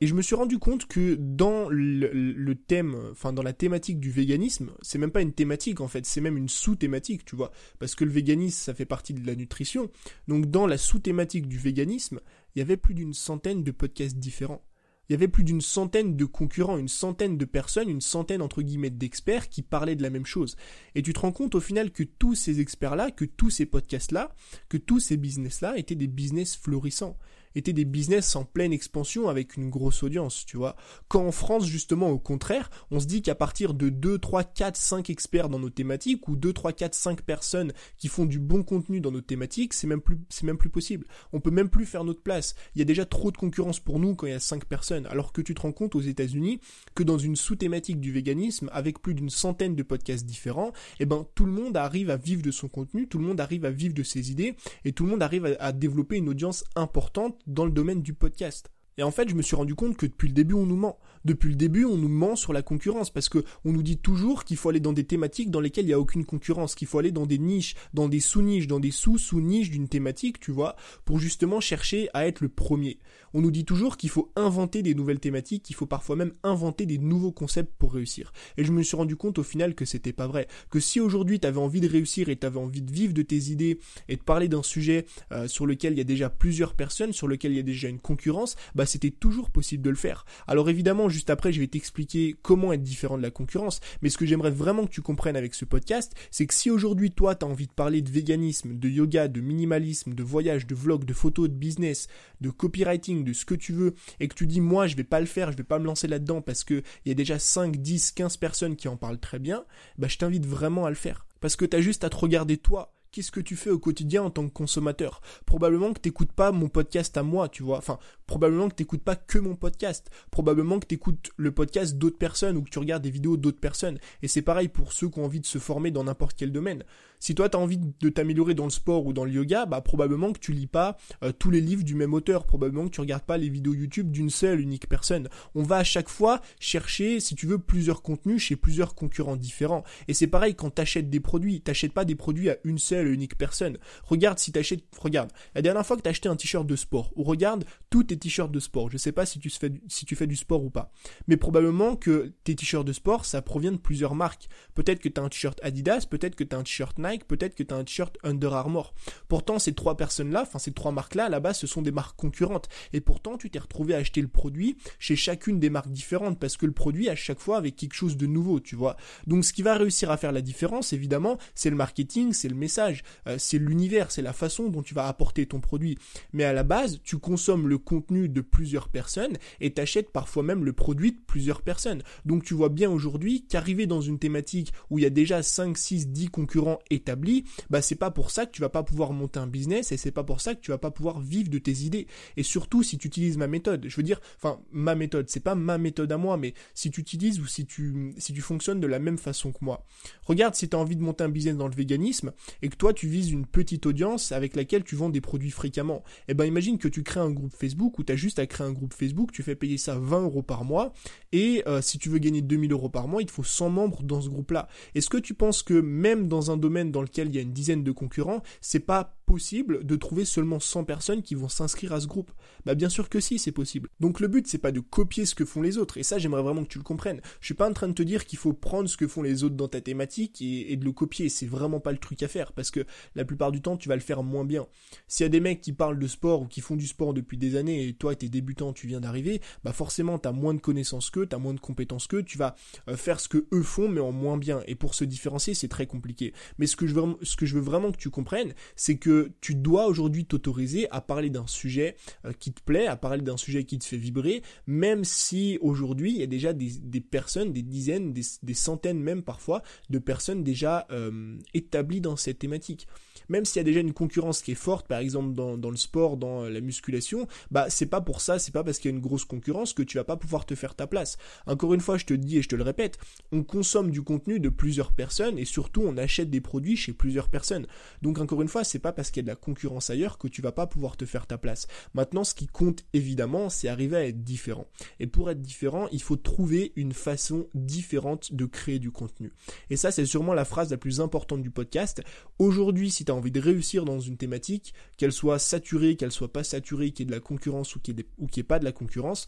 Et 0.00 0.06
je 0.06 0.14
me 0.14 0.22
suis 0.22 0.36
rendu 0.36 0.58
compte 0.58 0.86
que 0.86 1.16
dans 1.16 1.68
le, 1.68 2.54
thème, 2.54 2.96
enfin 3.10 3.32
dans 3.32 3.42
la 3.42 3.52
thématique 3.52 3.98
du 3.98 4.12
véganisme, 4.12 4.70
c'est 4.80 4.98
même 4.98 5.10
pas 5.10 5.22
une 5.22 5.32
thématique 5.32 5.80
en 5.80 5.88
fait, 5.88 6.06
c'est 6.06 6.20
même 6.20 6.36
une 6.36 6.48
sous-thématique, 6.48 7.24
tu 7.24 7.34
vois, 7.34 7.50
parce 7.80 7.96
que 7.96 8.04
le 8.04 8.12
véganisme 8.12 8.58
ça 8.58 8.74
fait 8.74 8.84
partie 8.84 9.12
de 9.12 9.26
la 9.26 9.34
nutrition. 9.34 9.90
Donc 10.28 10.46
dans 10.46 10.68
la 10.68 10.78
sous-thématique 10.78 11.48
du 11.48 11.58
véganisme, 11.58 12.20
il 12.54 12.60
y 12.60 12.62
avait 12.62 12.76
plus 12.76 12.94
d'une 12.94 13.12
centaine 13.12 13.64
de 13.64 13.72
podcasts 13.72 14.18
différents. 14.18 14.62
Il 15.08 15.12
y 15.12 15.16
avait 15.16 15.26
plus 15.26 15.42
d'une 15.42 15.62
centaine 15.62 16.16
de 16.16 16.24
concurrents, 16.26 16.76
une 16.76 16.86
centaine 16.86 17.38
de 17.38 17.44
personnes, 17.46 17.88
une 17.88 18.02
centaine 18.02 18.42
entre 18.42 18.60
guillemets 18.60 18.90
d'experts 18.90 19.48
qui 19.48 19.62
parlaient 19.62 19.96
de 19.96 20.02
la 20.02 20.10
même 20.10 20.26
chose. 20.26 20.54
Et 20.94 21.02
tu 21.02 21.14
te 21.14 21.20
rends 21.20 21.32
compte 21.32 21.54
au 21.54 21.60
final 21.60 21.90
que 21.90 22.02
tous 22.02 22.34
ces 22.34 22.60
experts-là, 22.60 23.10
que 23.10 23.24
tous 23.24 23.48
ces 23.48 23.64
podcasts-là, 23.64 24.34
que 24.68 24.76
tous 24.76 25.00
ces 25.00 25.16
business-là 25.16 25.78
étaient 25.78 25.94
des 25.94 26.08
business 26.08 26.56
florissants 26.56 27.18
étaient 27.54 27.72
des 27.72 27.84
business 27.84 28.36
en 28.36 28.44
pleine 28.44 28.72
expansion 28.72 29.28
avec 29.28 29.56
une 29.56 29.70
grosse 29.70 30.02
audience, 30.02 30.44
tu 30.46 30.56
vois. 30.56 30.76
Quand 31.08 31.26
en 31.26 31.32
France, 31.32 31.66
justement, 31.66 32.10
au 32.10 32.18
contraire, 32.18 32.70
on 32.90 33.00
se 33.00 33.06
dit 33.06 33.22
qu'à 33.22 33.34
partir 33.34 33.74
de 33.74 33.88
2, 33.88 34.18
3, 34.18 34.44
4, 34.44 34.76
5 34.76 35.10
experts 35.10 35.48
dans 35.48 35.58
nos 35.58 35.70
thématiques, 35.70 36.28
ou 36.28 36.36
2, 36.36 36.52
3, 36.52 36.72
4, 36.72 36.94
5 36.94 37.22
personnes 37.22 37.72
qui 37.96 38.08
font 38.08 38.26
du 38.26 38.38
bon 38.38 38.62
contenu 38.62 39.00
dans 39.00 39.10
nos 39.10 39.20
thématiques, 39.20 39.74
c'est 39.74 39.86
même 39.86 40.00
plus, 40.00 40.18
c'est 40.28 40.44
même 40.44 40.58
plus 40.58 40.70
possible. 40.70 41.06
On 41.32 41.40
peut 41.40 41.50
même 41.50 41.68
plus 41.68 41.86
faire 41.86 42.04
notre 42.04 42.22
place. 42.22 42.54
Il 42.74 42.78
y 42.78 42.82
a 42.82 42.84
déjà 42.84 43.04
trop 43.04 43.30
de 43.30 43.36
concurrence 43.36 43.80
pour 43.80 43.98
nous 43.98 44.14
quand 44.14 44.26
il 44.26 44.32
y 44.32 44.36
a 44.36 44.40
5 44.40 44.64
personnes, 44.64 45.06
alors 45.06 45.32
que 45.32 45.40
tu 45.40 45.54
te 45.54 45.60
rends 45.60 45.72
compte 45.72 45.94
aux 45.94 46.00
États-Unis 46.00 46.60
que 46.94 47.02
dans 47.02 47.18
une 47.18 47.36
sous-thématique 47.36 48.00
du 48.00 48.12
véganisme, 48.12 48.70
avec 48.72 49.00
plus 49.00 49.14
d'une 49.14 49.30
centaine 49.30 49.74
de 49.74 49.82
podcasts 49.82 50.26
différents, 50.26 50.72
eh 51.00 51.06
ben, 51.06 51.26
tout 51.34 51.46
le 51.46 51.52
monde 51.52 51.76
arrive 51.76 52.10
à 52.10 52.16
vivre 52.16 52.42
de 52.42 52.50
son 52.50 52.68
contenu, 52.68 53.08
tout 53.08 53.18
le 53.18 53.24
monde 53.24 53.40
arrive 53.40 53.64
à 53.64 53.70
vivre 53.70 53.94
de 53.94 54.02
ses 54.02 54.30
idées, 54.30 54.56
et 54.84 54.92
tout 54.92 55.04
le 55.04 55.10
monde 55.10 55.22
arrive 55.22 55.56
à 55.58 55.72
développer 55.72 56.16
une 56.16 56.28
audience 56.28 56.64
importante 56.76 57.37
dans 57.46 57.64
le 57.64 57.70
domaine 57.70 58.02
du 58.02 58.14
podcast. 58.14 58.70
Et 58.98 59.04
en 59.04 59.12
fait, 59.12 59.28
je 59.28 59.34
me 59.36 59.42
suis 59.42 59.54
rendu 59.54 59.76
compte 59.76 59.96
que 59.96 60.06
depuis 60.06 60.26
le 60.26 60.34
début, 60.34 60.54
on 60.54 60.66
nous 60.66 60.76
ment. 60.76 60.98
Depuis 61.24 61.50
le 61.50 61.54
début, 61.54 61.84
on 61.84 61.96
nous 61.96 62.08
ment 62.08 62.36
sur 62.36 62.52
la 62.52 62.62
concurrence 62.62 63.10
parce 63.10 63.28
que 63.28 63.44
on 63.64 63.72
nous 63.72 63.82
dit 63.82 63.98
toujours 63.98 64.44
qu'il 64.44 64.56
faut 64.56 64.70
aller 64.70 64.80
dans 64.80 64.92
des 64.92 65.04
thématiques 65.04 65.50
dans 65.50 65.60
lesquelles 65.60 65.84
il 65.84 65.88
n'y 65.88 65.94
a 65.94 66.00
aucune 66.00 66.24
concurrence, 66.24 66.74
qu'il 66.74 66.88
faut 66.88 66.98
aller 66.98 67.12
dans 67.12 67.26
des 67.26 67.38
niches, 67.38 67.74
dans 67.94 68.08
des 68.08 68.20
sous-niches, 68.20 68.66
dans 68.66 68.80
des 68.80 68.90
sous-sous-niches 68.90 69.70
d'une 69.70 69.88
thématique, 69.88 70.40
tu 70.40 70.50
vois, 70.50 70.74
pour 71.04 71.18
justement 71.18 71.60
chercher 71.60 72.08
à 72.12 72.26
être 72.26 72.40
le 72.40 72.48
premier. 72.48 72.98
On 73.34 73.40
nous 73.40 73.50
dit 73.50 73.64
toujours 73.64 73.96
qu'il 73.96 74.10
faut 74.10 74.32
inventer 74.36 74.82
des 74.82 74.94
nouvelles 74.94 75.20
thématiques, 75.20 75.62
qu'il 75.62 75.76
faut 75.76 75.86
parfois 75.86 76.16
même 76.16 76.32
inventer 76.42 76.86
des 76.86 76.98
nouveaux 76.98 77.32
concepts 77.32 77.72
pour 77.78 77.92
réussir. 77.92 78.32
Et 78.56 78.64
je 78.64 78.72
me 78.72 78.82
suis 78.82 78.96
rendu 78.96 79.16
compte 79.16 79.38
au 79.38 79.42
final 79.42 79.74
que 79.74 79.84
c'était 79.84 80.12
pas 80.12 80.26
vrai. 80.26 80.48
Que 80.70 80.80
si 80.80 81.00
aujourd'hui 81.00 81.38
tu 81.38 81.46
avais 81.46 81.60
envie 81.60 81.80
de 81.80 81.88
réussir 81.88 82.28
et 82.28 82.36
tu 82.36 82.46
avais 82.46 82.58
envie 82.58 82.82
de 82.82 82.90
vivre 82.90 83.12
de 83.12 83.22
tes 83.22 83.50
idées 83.50 83.80
et 84.08 84.16
de 84.16 84.22
parler 84.22 84.48
d'un 84.48 84.62
sujet 84.62 85.06
euh, 85.32 85.46
sur 85.46 85.66
lequel 85.66 85.92
il 85.92 85.98
y 85.98 86.00
a 86.00 86.04
déjà 86.04 86.30
plusieurs 86.30 86.74
personnes, 86.74 87.12
sur 87.12 87.28
lequel 87.28 87.52
il 87.52 87.56
y 87.56 87.60
a 87.60 87.64
déjà 87.64 87.88
une 87.88 88.00
concurrence, 88.00 88.56
bah 88.74 88.86
c'était 88.88 89.10
toujours 89.10 89.50
possible 89.50 89.82
de 89.82 89.90
le 89.90 89.96
faire. 89.96 90.24
Alors 90.46 90.68
évidemment, 90.68 91.08
juste 91.08 91.30
après, 91.30 91.52
je 91.52 91.60
vais 91.60 91.66
t'expliquer 91.66 92.34
comment 92.42 92.72
être 92.72 92.82
différent 92.82 93.16
de 93.16 93.22
la 93.22 93.30
concurrence, 93.30 93.80
mais 94.02 94.08
ce 94.08 94.18
que 94.18 94.26
j'aimerais 94.26 94.50
vraiment 94.50 94.86
que 94.86 94.90
tu 94.90 95.02
comprennes 95.02 95.36
avec 95.36 95.54
ce 95.54 95.64
podcast, 95.64 96.14
c'est 96.30 96.46
que 96.46 96.54
si 96.54 96.70
aujourd'hui 96.70 97.10
toi 97.10 97.34
tu 97.34 97.44
as 97.44 97.48
envie 97.48 97.66
de 97.66 97.72
parler 97.72 98.02
de 98.02 98.10
véganisme, 98.10 98.78
de 98.78 98.88
yoga, 98.88 99.28
de 99.28 99.40
minimalisme, 99.40 100.14
de 100.14 100.22
voyage, 100.22 100.66
de 100.66 100.74
vlog, 100.74 101.04
de 101.04 101.14
photos, 101.14 101.48
de 101.48 101.54
business, 101.54 102.08
de 102.40 102.50
copywriting, 102.50 103.24
de 103.24 103.32
ce 103.32 103.44
que 103.44 103.54
tu 103.54 103.72
veux, 103.72 103.94
et 104.20 104.28
que 104.28 104.34
tu 104.34 104.46
dis 104.46 104.60
moi 104.60 104.86
je 104.86 104.96
vais 104.96 105.04
pas 105.04 105.20
le 105.20 105.26
faire, 105.26 105.52
je 105.52 105.56
vais 105.56 105.62
pas 105.62 105.78
me 105.78 105.84
lancer 105.84 106.08
là-dedans 106.08 106.42
parce 106.42 106.64
que 106.64 106.82
il 107.04 107.08
y 107.08 107.12
a 107.12 107.14
déjà 107.14 107.38
5, 107.38 107.76
10, 107.76 108.12
15 108.12 108.36
personnes 108.38 108.76
qui 108.76 108.88
en 108.88 108.96
parlent 108.96 109.20
très 109.20 109.38
bien, 109.38 109.64
bah 109.98 110.08
je 110.08 110.18
t'invite 110.18 110.46
vraiment 110.46 110.86
à 110.86 110.90
le 110.90 110.96
faire. 110.96 111.26
Parce 111.40 111.54
que 111.54 111.64
tu 111.64 111.76
as 111.76 111.80
juste 111.80 112.02
à 112.02 112.10
te 112.10 112.16
regarder 112.16 112.56
toi, 112.56 112.97
qu'est-ce 113.10 113.30
que 113.30 113.40
tu 113.40 113.56
fais 113.56 113.70
au 113.70 113.78
quotidien 113.78 114.22
en 114.22 114.30
tant 114.30 114.46
que 114.46 114.52
consommateur? 114.52 115.20
Probablement 115.46 115.92
que 115.92 116.00
t'écoutes 116.00 116.32
pas 116.32 116.52
mon 116.52 116.68
podcast 116.68 117.16
à 117.16 117.22
moi, 117.22 117.48
tu 117.48 117.62
vois. 117.62 117.78
Enfin, 117.78 117.98
probablement 118.26 118.68
que 118.68 118.74
t'écoutes 118.74 119.02
pas 119.02 119.16
que 119.16 119.38
mon 119.38 119.56
podcast. 119.56 120.10
Probablement 120.30 120.78
que 120.78 120.86
t'écoutes 120.86 121.30
le 121.36 121.52
podcast 121.52 121.96
d'autres 121.96 122.18
personnes 122.18 122.56
ou 122.56 122.62
que 122.62 122.70
tu 122.70 122.78
regardes 122.78 123.02
des 123.02 123.10
vidéos 123.10 123.36
d'autres 123.36 123.60
personnes. 123.60 123.98
Et 124.22 124.28
c'est 124.28 124.42
pareil 124.42 124.68
pour 124.68 124.92
ceux 124.92 125.08
qui 125.08 125.18
ont 125.18 125.24
envie 125.24 125.40
de 125.40 125.46
se 125.46 125.58
former 125.58 125.90
dans 125.90 126.04
n'importe 126.04 126.36
quel 126.36 126.52
domaine. 126.52 126.84
Si 127.20 127.34
toi 127.34 127.48
t'as 127.48 127.58
envie 127.58 127.78
de 127.78 128.08
t'améliorer 128.08 128.54
dans 128.54 128.64
le 128.64 128.70
sport 128.70 129.06
ou 129.06 129.12
dans 129.12 129.24
le 129.24 129.32
yoga, 129.32 129.66
bah 129.66 129.80
probablement 129.80 130.32
que 130.32 130.38
tu 130.38 130.52
lis 130.52 130.66
pas 130.66 130.96
euh, 131.22 131.32
tous 131.32 131.50
les 131.50 131.60
livres 131.60 131.84
du 131.84 131.94
même 131.94 132.14
auteur. 132.14 132.46
Probablement 132.46 132.84
que 132.84 132.90
tu 132.90 133.00
regardes 133.00 133.22
pas 133.22 133.38
les 133.38 133.48
vidéos 133.48 133.74
YouTube 133.74 134.10
d'une 134.10 134.30
seule 134.30 134.60
unique 134.60 134.88
personne. 134.88 135.28
On 135.54 135.62
va 135.62 135.76
à 135.76 135.84
chaque 135.84 136.08
fois 136.08 136.40
chercher, 136.60 137.20
si 137.20 137.34
tu 137.34 137.46
veux, 137.46 137.58
plusieurs 137.58 138.02
contenus 138.02 138.42
chez 138.42 138.56
plusieurs 138.56 138.94
concurrents 138.94 139.36
différents. 139.36 139.84
Et 140.06 140.14
c'est 140.14 140.26
pareil 140.26 140.54
quand 140.54 140.70
t'achètes 140.70 141.10
des 141.10 141.20
produits. 141.20 141.60
T'achètes 141.60 141.92
pas 141.92 142.04
des 142.04 142.14
produits 142.14 142.50
à 142.50 142.56
une 142.64 142.78
seule 142.78 143.08
unique 143.08 143.36
personne. 143.36 143.78
Regarde 144.04 144.38
si 144.38 144.52
t'achètes, 144.52 144.84
regarde, 144.98 145.30
la 145.54 145.62
dernière 145.62 145.86
fois 145.86 145.96
que 145.96 146.02
t'as 146.02 146.10
acheté 146.10 146.28
un 146.28 146.36
t-shirt 146.36 146.66
de 146.66 146.76
sport, 146.76 147.12
ou 147.16 147.24
regarde 147.24 147.64
tous 147.90 148.04
tes 148.04 148.16
t-shirts 148.16 148.52
de 148.52 148.60
sport. 148.60 148.90
Je 148.90 148.98
sais 148.98 149.12
pas 149.12 149.26
si 149.26 149.38
tu, 149.38 149.50
fais, 149.50 149.72
si 149.88 150.04
tu 150.04 150.16
fais 150.16 150.26
du 150.26 150.36
sport 150.36 150.64
ou 150.64 150.70
pas. 150.70 150.92
Mais 151.26 151.36
probablement 151.36 151.96
que 151.96 152.32
tes 152.44 152.54
t-shirts 152.54 152.86
de 152.86 152.92
sport, 152.92 153.24
ça 153.24 153.42
provient 153.42 153.72
de 153.72 153.78
plusieurs 153.78 154.14
marques. 154.14 154.48
Peut-être 154.74 155.00
que 155.00 155.08
t'as 155.08 155.22
un 155.22 155.28
t-shirt 155.28 155.58
Adidas, 155.62 156.06
peut-être 156.08 156.36
que 156.36 156.44
t'as 156.44 156.58
un 156.58 156.62
t-shirt 156.62 156.98
Nike, 156.98 157.07
peut-être 157.26 157.54
que 157.54 157.62
t'as 157.62 157.76
un 157.76 157.84
t-shirt 157.84 158.16
Under 158.22 158.54
Armour. 158.54 158.94
Pourtant, 159.28 159.58
ces 159.58 159.72
trois 159.74 159.96
personnes-là, 159.96 160.42
enfin 160.42 160.58
ces 160.58 160.72
trois 160.72 160.92
marques-là, 160.92 161.26
à 161.26 161.28
la 161.28 161.40
base, 161.40 161.58
ce 161.58 161.66
sont 161.66 161.82
des 161.82 161.90
marques 161.90 162.16
concurrentes. 162.16 162.68
Et 162.92 163.00
pourtant, 163.00 163.38
tu 163.38 163.50
t'es 163.50 163.58
retrouvé 163.58 163.94
à 163.94 163.98
acheter 163.98 164.20
le 164.20 164.28
produit 164.28 164.76
chez 164.98 165.16
chacune 165.16 165.58
des 165.58 165.70
marques 165.70 165.90
différentes, 165.90 166.38
parce 166.38 166.56
que 166.56 166.66
le 166.66 166.72
produit, 166.72 167.08
à 167.08 167.16
chaque 167.16 167.40
fois, 167.40 167.56
avec 167.56 167.76
quelque 167.76 167.94
chose 167.94 168.16
de 168.16 168.26
nouveau, 168.26 168.60
tu 168.60 168.76
vois. 168.76 168.96
Donc, 169.26 169.44
ce 169.44 169.52
qui 169.52 169.62
va 169.62 169.74
réussir 169.74 170.10
à 170.10 170.16
faire 170.16 170.32
la 170.32 170.42
différence, 170.42 170.92
évidemment, 170.92 171.38
c'est 171.54 171.70
le 171.70 171.76
marketing, 171.76 172.32
c'est 172.32 172.48
le 172.48 172.54
message. 172.54 173.02
Euh, 173.26 173.36
c'est 173.38 173.58
l'univers, 173.58 174.10
c'est 174.10 174.22
la 174.22 174.32
façon 174.32 174.68
dont 174.68 174.82
tu 174.82 174.94
vas 174.94 175.06
apporter 175.06 175.46
ton 175.46 175.60
produit. 175.60 175.98
Mais 176.32 176.44
à 176.44 176.52
la 176.52 176.62
base, 176.62 177.00
tu 177.02 177.18
consommes 177.18 177.68
le 177.68 177.78
contenu 177.78 178.28
de 178.28 178.40
plusieurs 178.40 178.88
personnes 178.88 179.36
et 179.60 179.72
t'achètes 179.72 180.10
parfois 180.10 180.42
même 180.42 180.64
le 180.64 180.72
produit 180.72 181.12
de 181.12 181.18
plusieurs 181.26 181.62
personnes. 181.62 182.02
Donc 182.24 182.44
tu 182.44 182.54
vois 182.54 182.68
bien 182.68 182.90
aujourd'hui 182.90 183.44
qu'arriver 183.46 183.86
dans 183.86 184.00
une 184.00 184.18
thématique 184.18 184.72
où 184.90 184.98
il 184.98 185.02
y 185.02 185.06
a 185.06 185.10
déjà 185.10 185.42
5, 185.42 185.76
6, 185.76 186.08
10 186.08 186.28
concurrents 186.28 186.78
et 186.90 186.97
établi, 186.98 187.44
bah 187.70 187.82
c'est 187.82 187.96
pas 187.96 188.10
pour 188.10 188.30
ça 188.30 188.46
que 188.46 188.50
tu 188.50 188.60
vas 188.60 188.68
pas 188.68 188.82
pouvoir 188.82 189.12
monter 189.12 189.38
un 189.40 189.46
business 189.46 189.92
et 189.92 189.96
c'est 189.96 190.10
pas 190.10 190.24
pour 190.24 190.40
ça 190.40 190.54
que 190.54 190.60
tu 190.60 190.70
vas 190.70 190.78
pas 190.78 190.90
pouvoir 190.90 191.20
vivre 191.20 191.48
de 191.48 191.58
tes 191.58 191.72
idées. 191.72 192.06
Et 192.36 192.42
surtout 192.42 192.82
si 192.82 192.98
tu 192.98 193.06
utilises 193.08 193.38
ma 193.38 193.46
méthode, 193.46 193.86
je 193.88 193.96
veux 193.96 194.02
dire, 194.02 194.20
enfin 194.36 194.60
ma 194.70 194.94
méthode, 194.94 195.28
c'est 195.28 195.40
pas 195.40 195.54
ma 195.54 195.78
méthode 195.78 196.12
à 196.12 196.18
moi, 196.18 196.36
mais 196.36 196.54
si 196.74 196.90
tu 196.90 197.00
utilises 197.00 197.40
ou 197.40 197.46
si 197.46 197.66
tu 197.66 198.14
si 198.18 198.32
tu 198.32 198.40
fonctionnes 198.40 198.80
de 198.80 198.86
la 198.86 198.98
même 198.98 199.18
façon 199.18 199.52
que 199.52 199.58
moi. 199.62 199.86
Regarde 200.24 200.54
si 200.54 200.68
tu 200.68 200.76
as 200.76 200.78
envie 200.78 200.96
de 200.96 201.02
monter 201.02 201.24
un 201.24 201.28
business 201.28 201.56
dans 201.56 201.68
le 201.68 201.74
véganisme 201.74 202.32
et 202.62 202.68
que 202.68 202.76
toi 202.76 202.92
tu 202.92 203.08
vises 203.08 203.30
une 203.30 203.46
petite 203.46 203.86
audience 203.86 204.32
avec 204.32 204.56
laquelle 204.56 204.84
tu 204.84 204.96
vends 204.96 205.08
des 205.08 205.20
produits 205.20 205.50
fréquemment. 205.50 206.02
Eh 206.28 206.34
ben 206.34 206.44
imagine 206.44 206.78
que 206.78 206.88
tu 206.88 207.02
crées 207.02 207.20
un 207.20 207.30
groupe 207.30 207.54
Facebook 207.54 207.98
où 207.98 208.04
tu 208.04 208.12
as 208.12 208.16
juste 208.16 208.38
à 208.38 208.46
créer 208.46 208.66
un 208.66 208.72
groupe 208.72 208.94
Facebook, 208.94 209.32
tu 209.32 209.42
fais 209.42 209.54
payer 209.54 209.78
ça 209.78 209.98
20 209.98 210.22
euros 210.22 210.42
par 210.42 210.64
mois 210.64 210.92
et 211.32 211.62
euh, 211.66 211.80
si 211.80 211.98
tu 211.98 212.08
veux 212.08 212.18
gagner 212.18 212.42
2000 212.42 212.72
euros 212.72 212.88
par 212.88 213.08
mois, 213.08 213.22
il 213.22 213.26
te 213.26 213.32
faut 213.32 213.44
100 213.44 213.70
membres 213.70 214.02
dans 214.02 214.20
ce 214.20 214.28
groupe-là. 214.28 214.68
Est-ce 214.94 215.10
que 215.10 215.18
tu 215.18 215.34
penses 215.34 215.62
que 215.62 215.74
même 215.74 216.28
dans 216.28 216.50
un 216.50 216.56
domaine 216.56 216.87
dans 216.90 217.02
lequel 217.02 217.28
il 217.28 217.36
y 217.36 217.38
a 217.38 217.42
une 217.42 217.52
dizaine 217.52 217.84
de 217.84 217.92
concurrents, 217.92 218.42
c'est 218.60 218.80
pas 218.80 219.17
possible 219.28 219.84
de 219.84 219.96
trouver 219.96 220.24
seulement 220.24 220.58
100 220.58 220.84
personnes 220.84 221.22
qui 221.22 221.34
vont 221.34 221.50
s'inscrire 221.50 221.92
à 221.92 222.00
ce 222.00 222.06
groupe 222.06 222.32
Bah 222.64 222.74
bien 222.74 222.88
sûr 222.88 223.10
que 223.10 223.20
si, 223.20 223.38
c'est 223.38 223.52
possible. 223.52 223.90
Donc 224.00 224.20
le 224.20 224.26
but 224.26 224.46
c'est 224.46 224.58
pas 224.58 224.72
de 224.72 224.80
copier 224.80 225.26
ce 225.26 225.34
que 225.34 225.44
font 225.44 225.60
les 225.60 225.76
autres 225.76 225.98
et 225.98 226.02
ça 226.02 226.18
j'aimerais 226.18 226.42
vraiment 226.42 226.64
que 226.64 226.68
tu 226.68 226.78
le 226.78 226.84
comprennes. 226.84 227.20
Je 227.40 227.46
suis 227.46 227.54
pas 227.54 227.68
en 227.68 227.74
train 227.74 227.88
de 227.88 227.92
te 227.92 228.02
dire 228.02 228.24
qu'il 228.24 228.38
faut 228.38 228.54
prendre 228.54 228.88
ce 228.88 228.96
que 228.96 229.06
font 229.06 229.22
les 229.22 229.44
autres 229.44 229.54
dans 229.54 229.68
ta 229.68 229.82
thématique 229.82 230.40
et, 230.40 230.76
de 230.76 230.84
le 230.84 230.92
copier, 230.92 231.28
c'est 231.28 231.46
vraiment 231.46 231.78
pas 231.78 231.92
le 231.92 231.98
truc 231.98 232.22
à 232.22 232.28
faire 232.28 232.52
parce 232.52 232.70
que 232.70 232.86
la 233.14 233.26
plupart 233.26 233.52
du 233.52 233.60
temps 233.60 233.76
tu 233.76 233.88
vas 233.88 233.96
le 233.96 234.00
faire 234.00 234.22
moins 234.22 234.46
bien. 234.46 234.66
S'il 235.06 235.24
y 235.24 235.26
a 235.26 235.28
des 235.28 235.40
mecs 235.40 235.60
qui 235.60 235.74
parlent 235.74 235.98
de 235.98 236.06
sport 236.06 236.42
ou 236.42 236.46
qui 236.46 236.62
font 236.62 236.76
du 236.76 236.86
sport 236.86 237.12
depuis 237.12 237.36
des 237.36 237.56
années 237.56 237.86
et 237.86 237.92
toi 237.92 238.14
t'es 238.14 238.30
débutant, 238.30 238.72
tu 238.72 238.86
viens 238.86 239.00
d'arriver, 239.00 239.42
bah 239.62 239.74
forcément 239.74 240.18
t'as 240.18 240.32
moins 240.32 240.54
de 240.54 240.60
connaissances 240.60 241.10
qu'eux, 241.10 241.26
t'as 241.26 241.38
moins 241.38 241.54
de 241.54 241.60
compétences 241.60 242.06
qu'eux, 242.06 242.22
tu 242.22 242.38
vas 242.38 242.56
euh, 242.88 242.96
faire 242.96 243.20
ce 243.20 243.28
que 243.28 243.46
eux 243.52 243.62
font 243.62 243.88
mais 243.88 244.00
en 244.00 244.12
moins 244.12 244.38
bien 244.38 244.62
et 244.66 244.74
pour 244.74 244.94
se 244.94 245.04
différencier 245.04 245.52
c'est 245.52 245.68
très 245.68 245.86
compliqué. 245.86 246.32
Mais 246.58 246.66
ce 246.66 246.76
que 246.76 246.86
je 246.86 246.94
veux, 246.94 247.18
ce 247.22 247.36
que 247.36 247.44
je 247.44 247.54
veux 247.54 247.60
vraiment 247.60 247.92
que 247.92 247.98
tu 247.98 248.10
comprennes, 248.10 248.54
c'est 248.74 248.96
que 248.96 249.17
tu 249.40 249.54
dois 249.54 249.86
aujourd'hui 249.86 250.24
t'autoriser 250.24 250.90
à 250.90 251.00
parler 251.00 251.30
d'un 251.30 251.46
sujet 251.46 251.96
euh, 252.24 252.32
qui 252.38 252.52
te 252.52 252.62
plaît, 252.62 252.86
à 252.86 252.96
parler 252.96 253.22
d'un 253.22 253.36
sujet 253.36 253.64
qui 253.64 253.78
te 253.78 253.84
fait 253.84 253.96
vibrer, 253.96 254.42
même 254.66 255.04
si 255.04 255.58
aujourd'hui 255.60 256.12
il 256.12 256.18
y 256.18 256.22
a 256.22 256.26
déjà 256.26 256.52
des, 256.52 257.00
personnes, 257.00 257.52
des 257.52 257.62
dizaines, 257.62 258.12
des, 258.12 258.54
centaines 258.54 259.00
même 259.00 259.22
parfois, 259.22 259.62
de 259.90 259.98
personnes 259.98 260.44
déjà 260.44 260.86
euh, 260.90 261.36
établies 261.54 262.00
dans 262.00 262.16
cette 262.16 262.38
thématique 262.38 262.86
même 263.28 263.44
s'il 263.44 263.56
y 263.56 263.60
a 263.60 263.64
déjà 263.64 263.80
une 263.80 263.92
concurrence 263.92 264.42
qui 264.42 264.52
est 264.52 264.56
forte, 264.56 264.86
par 264.86 264.98
exemple 264.98 265.34
dans, 265.34 265.70
le 265.70 265.76
sport, 265.76 266.16
dans 266.16 266.44
la 266.44 266.60
musculation, 266.60 267.26
bah 267.50 267.66
c'est 267.68 267.86
pas 267.86 268.00
pour 268.00 268.20
ça, 268.20 268.38
c'est 268.38 268.52
pas 268.52 268.64
parce 268.64 268.78
qu'il 268.78 268.90
y 268.90 268.94
a 268.94 268.96
une 268.96 269.02
grosse 269.02 269.24
concurrence 269.24 269.72
que 269.72 269.82
tu 269.82 269.98
vas 269.98 270.04
pas 270.04 270.16
pouvoir 270.16 270.46
te 270.46 270.54
faire 270.54 270.74
ta 270.74 270.86
place. 270.86 271.16
Encore 271.46 271.74
une 271.74 271.80
fois, 271.80 271.98
je 271.98 272.04
te 272.04 272.14
dis 272.14 272.38
et 272.38 272.42
je 272.42 272.48
te 272.48 272.56
le 272.56 272.62
répète, 272.62 272.98
on 273.32 273.42
consomme 273.42 273.90
du 273.90 274.02
contenu 274.02 274.40
de 274.40 274.48
plusieurs 274.48 274.92
personnes 274.92 275.38
et 275.38 275.44
surtout 275.44 275.82
on 275.82 275.96
achète 275.96 276.30
des 276.30 276.40
produits 276.40 276.76
chez 276.76 276.92
plusieurs 276.92 277.28
personnes. 277.28 277.66
Donc 278.02 278.18
encore 278.18 278.42
une 278.42 278.48
fois, 278.48 278.64
c'est 278.64 278.78
pas 278.78 278.92
parce 278.92 279.10
qu'il 279.10 279.20
y 279.20 279.24
a 279.24 279.28
de 279.28 279.28
la 279.28 279.36
concurrence 279.36 279.90
ailleurs 279.90 280.18
que 280.18 280.28
tu 280.28 280.42
vas 280.42 280.52
pas 280.52 280.66
pouvoir 280.66 280.96
te 280.96 281.04
faire 281.04 281.26
ta 281.26 281.38
place. 281.38 281.66
Maintenant, 281.94 282.24
ce 282.24 282.34
qui 282.34 282.46
compte 282.46 282.84
évidemment, 282.92 283.48
c'est 283.50 283.68
arriver 283.68 283.96
à 283.96 284.06
être 284.06 284.22
différent. 284.22 284.66
Et 285.00 285.06
pour 285.06 285.30
être 285.30 285.40
différent, 285.40 285.88
il 285.92 286.02
faut 286.02 286.16
trouver 286.16 286.72
une 286.76 286.92
façon 286.92 287.48
différente 287.54 288.32
de 288.32 288.46
créer 288.46 288.78
du 288.78 288.90
contenu. 288.90 289.32
Et 289.70 289.76
ça, 289.76 289.90
c'est 289.90 290.06
sûrement 290.06 290.34
la 290.34 290.44
phrase 290.44 290.70
la 290.70 290.76
plus 290.76 291.00
importante 291.00 291.42
du 291.42 291.50
podcast. 291.50 292.02
Aujourd'hui, 292.38 292.90
si 292.90 293.04
tu 293.04 293.12
as 293.12 293.14
envie 293.18 293.30
de 293.30 293.40
réussir 293.40 293.84
dans 293.84 294.00
une 294.00 294.16
thématique, 294.16 294.74
qu'elle 294.96 295.12
soit 295.12 295.38
saturée, 295.38 295.96
qu'elle 295.96 296.12
soit 296.12 296.32
pas 296.32 296.44
saturée, 296.44 296.92
qu'il 296.92 297.04
y 297.04 297.08
ait 297.08 297.10
de 297.10 297.14
la 297.14 297.20
concurrence 297.20 297.76
ou 297.76 297.80
qu'il 297.80 297.94
n'y 297.96 298.00
ait, 298.02 298.40
ait, 298.40 298.42
pas 298.42 298.58
de 298.58 298.64
la 298.64 298.72
concurrence, 298.72 299.26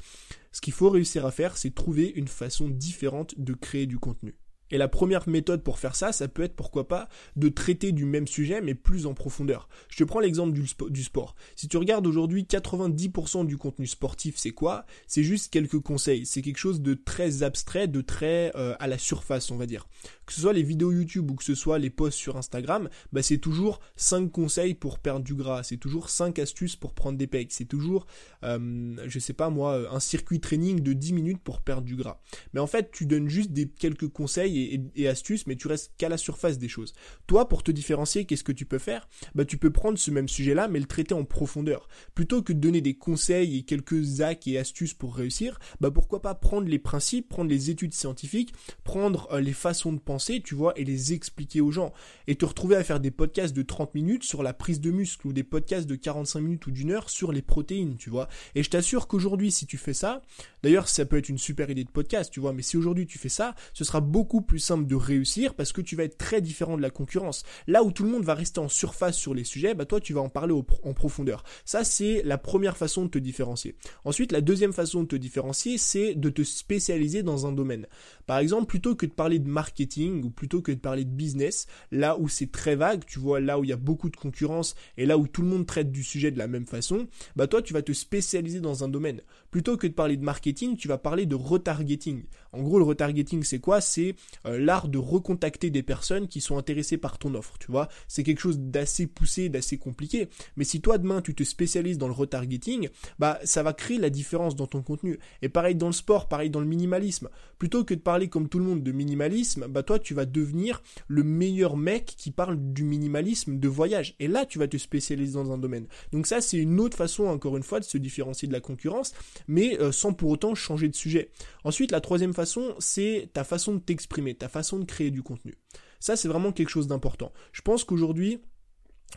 ce 0.52 0.60
qu'il 0.60 0.72
faut 0.72 0.90
réussir 0.90 1.26
à 1.26 1.30
faire, 1.30 1.56
c'est 1.56 1.74
trouver 1.74 2.12
une 2.14 2.28
façon 2.28 2.68
différente 2.68 3.34
de 3.38 3.54
créer 3.54 3.86
du 3.86 3.98
contenu. 3.98 4.34
Et 4.70 4.78
la 4.78 4.88
première 4.88 5.28
méthode 5.28 5.62
pour 5.62 5.78
faire 5.78 5.96
ça, 5.96 6.12
ça 6.12 6.28
peut 6.28 6.42
être 6.42 6.54
pourquoi 6.54 6.88
pas 6.88 7.08
de 7.36 7.48
traiter 7.48 7.92
du 7.92 8.04
même 8.04 8.26
sujet 8.26 8.60
mais 8.60 8.74
plus 8.74 9.06
en 9.06 9.14
profondeur. 9.14 9.68
Je 9.88 9.96
te 9.96 10.04
prends 10.04 10.20
l'exemple 10.20 10.52
du, 10.52 11.02
sport. 11.02 11.34
Si 11.56 11.68
tu 11.68 11.76
regardes 11.76 12.06
aujourd'hui 12.06 12.44
90% 12.44 13.46
du 13.46 13.56
contenu 13.56 13.86
sportif, 13.86 14.36
c'est 14.36 14.50
quoi? 14.50 14.86
C'est 15.06 15.24
juste 15.24 15.50
quelques 15.50 15.80
conseils. 15.80 16.26
C'est 16.26 16.42
quelque 16.42 16.58
chose 16.58 16.80
de 16.80 16.94
très 16.94 17.42
abstrait, 17.42 17.88
de 17.88 18.00
très 18.00 18.52
euh, 18.56 18.74
à 18.78 18.86
la 18.86 18.98
surface, 18.98 19.50
on 19.50 19.56
va 19.56 19.66
dire. 19.66 19.88
Que 20.26 20.32
ce 20.32 20.42
soit 20.42 20.52
les 20.52 20.62
vidéos 20.62 20.92
YouTube 20.92 21.30
ou 21.30 21.34
que 21.34 21.44
ce 21.44 21.54
soit 21.54 21.78
les 21.78 21.90
posts 21.90 22.18
sur 22.18 22.36
Instagram, 22.36 22.88
bah 23.12 23.22
c'est 23.22 23.38
toujours 23.38 23.80
5 23.96 24.30
conseils 24.30 24.74
pour 24.74 24.98
perdre 24.98 25.24
du 25.24 25.34
gras, 25.34 25.62
c'est 25.62 25.76
toujours 25.76 26.10
5 26.10 26.38
astuces 26.38 26.76
pour 26.76 26.94
prendre 26.94 27.18
des 27.18 27.26
pecs, 27.26 27.52
c'est 27.52 27.64
toujours, 27.64 28.06
euh, 28.44 28.96
je 29.06 29.18
sais 29.18 29.32
pas 29.32 29.50
moi, 29.50 29.92
un 29.92 30.00
circuit 30.00 30.40
training 30.40 30.80
de 30.80 30.92
10 30.92 31.12
minutes 31.12 31.42
pour 31.42 31.60
perdre 31.60 31.82
du 31.82 31.96
gras. 31.96 32.20
Mais 32.52 32.60
en 32.60 32.66
fait, 32.66 32.90
tu 32.92 33.06
donnes 33.06 33.28
juste 33.28 33.50
des 33.50 33.68
quelques 33.68 34.08
conseils 34.08 34.59
astuces, 35.06 35.46
mais 35.46 35.56
tu 35.56 35.68
restes 35.68 35.92
qu'à 35.98 36.08
la 36.08 36.16
surface 36.16 36.58
des 36.58 36.68
choses. 36.68 36.92
Toi, 37.26 37.48
pour 37.48 37.62
te 37.62 37.70
différencier, 37.70 38.24
qu'est-ce 38.24 38.44
que 38.44 38.52
tu 38.52 38.64
peux 38.64 38.78
faire? 38.78 39.08
Bah, 39.34 39.44
tu 39.44 39.56
peux 39.56 39.70
prendre 39.70 39.98
ce 39.98 40.10
même 40.10 40.28
sujet-là, 40.28 40.68
mais 40.68 40.80
le 40.80 40.86
traiter 40.86 41.14
en 41.14 41.24
profondeur. 41.24 41.88
Plutôt 42.14 42.42
que 42.42 42.52
de 42.52 42.58
donner 42.58 42.80
des 42.80 42.94
conseils 42.94 43.58
et 43.58 43.62
quelques 43.62 44.20
hacks 44.20 44.46
et 44.46 44.58
astuces 44.58 44.94
pour 44.94 45.16
réussir, 45.16 45.58
bah 45.80 45.90
pourquoi 45.90 46.22
pas 46.22 46.34
prendre 46.34 46.68
les 46.68 46.78
principes, 46.78 47.28
prendre 47.28 47.50
les 47.50 47.70
études 47.70 47.94
scientifiques, 47.94 48.52
prendre 48.84 49.28
euh, 49.32 49.40
les 49.40 49.52
façons 49.52 49.92
de 49.92 49.98
penser, 49.98 50.40
tu 50.40 50.54
vois, 50.54 50.78
et 50.78 50.84
les 50.84 51.12
expliquer 51.12 51.60
aux 51.60 51.70
gens. 51.70 51.92
Et 52.26 52.34
te 52.36 52.44
retrouver 52.44 52.76
à 52.76 52.84
faire 52.84 53.00
des 53.00 53.10
podcasts 53.10 53.54
de 53.54 53.62
30 53.62 53.94
minutes 53.94 54.24
sur 54.24 54.42
la 54.42 54.52
prise 54.52 54.80
de 54.80 54.90
muscle 54.90 55.26
ou 55.26 55.32
des 55.32 55.44
podcasts 55.44 55.88
de 55.88 55.96
45 55.96 56.40
minutes 56.40 56.66
ou 56.66 56.70
d'une 56.70 56.90
heure 56.90 57.10
sur 57.10 57.32
les 57.32 57.42
protéines, 57.42 57.96
tu 57.96 58.10
vois. 58.10 58.28
Et 58.54 58.62
je 58.62 58.70
t'assure 58.70 59.06
qu'aujourd'hui, 59.06 59.50
si 59.50 59.66
tu 59.66 59.78
fais 59.78 59.94
ça, 59.94 60.22
d'ailleurs, 60.62 60.88
ça 60.88 61.04
peut 61.04 61.16
être 61.16 61.28
une 61.28 61.38
super 61.38 61.70
idée 61.70 61.84
de 61.84 61.90
podcast, 61.90 62.30
tu 62.32 62.40
vois, 62.40 62.52
mais 62.52 62.62
si 62.62 62.76
aujourd'hui 62.76 63.06
tu 63.06 63.18
fais 63.18 63.28
ça, 63.28 63.54
ce 63.72 63.84
sera 63.84 64.00
beaucoup 64.00 64.42
plus 64.50 64.58
simple 64.58 64.88
de 64.88 64.96
réussir 64.96 65.54
parce 65.54 65.72
que 65.72 65.80
tu 65.80 65.94
vas 65.94 66.02
être 66.02 66.18
très 66.18 66.40
différent 66.40 66.76
de 66.76 66.82
la 66.82 66.90
concurrence. 66.90 67.44
Là 67.68 67.84
où 67.84 67.92
tout 67.92 68.02
le 68.02 68.10
monde 68.10 68.24
va 68.24 68.34
rester 68.34 68.58
en 68.58 68.68
surface 68.68 69.16
sur 69.16 69.32
les 69.32 69.44
sujets, 69.44 69.74
bah 69.74 69.84
toi 69.84 70.00
tu 70.00 70.12
vas 70.12 70.22
en 70.22 70.28
parler 70.28 70.52
en 70.52 70.92
profondeur. 70.92 71.44
Ça 71.64 71.84
c'est 71.84 72.22
la 72.24 72.36
première 72.36 72.76
façon 72.76 73.04
de 73.04 73.10
te 73.10 73.18
différencier. 73.18 73.76
Ensuite, 74.04 74.32
la 74.32 74.40
deuxième 74.40 74.72
façon 74.72 75.04
de 75.04 75.06
te 75.06 75.14
différencier, 75.14 75.78
c'est 75.78 76.16
de 76.16 76.30
te 76.30 76.42
spécialiser 76.42 77.22
dans 77.22 77.46
un 77.46 77.52
domaine. 77.52 77.86
Par 78.26 78.38
exemple, 78.38 78.66
plutôt 78.66 78.96
que 78.96 79.06
de 79.06 79.12
parler 79.12 79.38
de 79.38 79.48
marketing 79.48 80.24
ou 80.24 80.30
plutôt 80.30 80.62
que 80.62 80.72
de 80.72 80.80
parler 80.80 81.04
de 81.04 81.14
business, 81.14 81.68
là 81.92 82.18
où 82.18 82.28
c'est 82.28 82.50
très 82.50 82.74
vague, 82.74 83.04
tu 83.06 83.20
vois, 83.20 83.38
là 83.38 83.56
où 83.56 83.62
il 83.62 83.70
y 83.70 83.72
a 83.72 83.76
beaucoup 83.76 84.10
de 84.10 84.16
concurrence 84.16 84.74
et 84.96 85.06
là 85.06 85.16
où 85.16 85.28
tout 85.28 85.42
le 85.42 85.48
monde 85.48 85.64
traite 85.64 85.92
du 85.92 86.02
sujet 86.02 86.32
de 86.32 86.38
la 86.38 86.48
même 86.48 86.66
façon, 86.66 87.06
bah 87.36 87.46
toi 87.46 87.62
tu 87.62 87.72
vas 87.72 87.82
te 87.82 87.92
spécialiser 87.92 88.58
dans 88.58 88.82
un 88.82 88.88
domaine. 88.88 89.20
Plutôt 89.52 89.76
que 89.76 89.86
de 89.86 89.92
parler 89.92 90.16
de 90.16 90.24
marketing, 90.24 90.76
tu 90.76 90.88
vas 90.88 90.98
parler 90.98 91.26
de 91.26 91.36
retargeting. 91.36 92.24
En 92.52 92.62
gros, 92.62 92.80
le 92.80 92.84
retargeting 92.84 93.44
c'est 93.44 93.60
quoi? 93.60 93.80
C'est 93.80 94.16
l'art 94.44 94.88
de 94.88 94.98
recontacter 94.98 95.70
des 95.70 95.82
personnes 95.82 96.28
qui 96.28 96.40
sont 96.40 96.56
intéressées 96.56 96.98
par 96.98 97.18
ton 97.18 97.34
offre, 97.34 97.58
tu 97.58 97.70
vois. 97.70 97.88
C'est 98.08 98.22
quelque 98.22 98.40
chose 98.40 98.58
d'assez 98.58 99.06
poussé, 99.06 99.48
d'assez 99.48 99.78
compliqué. 99.78 100.28
Mais 100.56 100.64
si 100.64 100.80
toi 100.80 100.98
demain 100.98 101.22
tu 101.22 101.34
te 101.34 101.44
spécialises 101.44 101.98
dans 101.98 102.06
le 102.08 102.12
retargeting, 102.12 102.88
bah 103.18 103.38
ça 103.44 103.62
va 103.62 103.72
créer 103.72 103.98
la 103.98 104.10
différence 104.10 104.56
dans 104.56 104.66
ton 104.66 104.82
contenu. 104.82 105.18
Et 105.42 105.48
pareil 105.48 105.74
dans 105.74 105.86
le 105.86 105.92
sport, 105.92 106.28
pareil 106.28 106.50
dans 106.50 106.60
le 106.60 106.66
minimalisme. 106.66 107.28
Plutôt 107.58 107.84
que 107.84 107.94
de 107.94 108.00
parler 108.00 108.28
comme 108.28 108.48
tout 108.48 108.58
le 108.58 108.64
monde 108.64 108.82
de 108.82 108.92
minimalisme, 108.92 109.66
bah 109.68 109.82
toi 109.82 109.98
tu 109.98 110.14
vas 110.14 110.26
devenir 110.26 110.82
le 111.08 111.22
meilleur 111.22 111.76
mec 111.76 112.14
qui 112.16 112.30
parle 112.30 112.58
du 112.72 112.84
minimalisme 112.84 113.58
de 113.58 113.68
voyage. 113.68 114.14
Et 114.18 114.28
là 114.28 114.46
tu 114.46 114.58
vas 114.58 114.68
te 114.68 114.76
spécialiser 114.76 115.34
dans 115.34 115.52
un 115.52 115.58
domaine. 115.58 115.86
Donc 116.12 116.26
ça 116.26 116.40
c'est 116.40 116.58
une 116.58 116.80
autre 116.80 116.96
façon 116.96 117.24
encore 117.24 117.56
une 117.56 117.62
fois 117.62 117.80
de 117.80 117.84
se 117.84 117.98
différencier 117.98 118.48
de 118.48 118.52
la 118.52 118.60
concurrence, 118.60 119.12
mais 119.48 119.80
euh, 119.80 119.92
sans 119.92 120.12
pour 120.12 120.30
autant 120.30 120.54
changer 120.54 120.88
de 120.88 120.96
sujet. 120.96 121.30
Ensuite 121.64 121.92
la 121.92 122.00
troisième 122.00 122.34
façon 122.34 122.74
c'est 122.78 123.28
ta 123.32 123.44
façon 123.44 123.74
de 123.74 123.80
t'exprimer, 123.80 124.29
ta 124.34 124.48
façon 124.48 124.78
de 124.78 124.84
créer 124.84 125.10
du 125.10 125.22
contenu. 125.22 125.54
Ça, 125.98 126.16
c'est 126.16 126.28
vraiment 126.28 126.52
quelque 126.52 126.70
chose 126.70 126.86
d'important. 126.86 127.32
Je 127.52 127.62
pense 127.62 127.84
qu'aujourd'hui, 127.84 128.40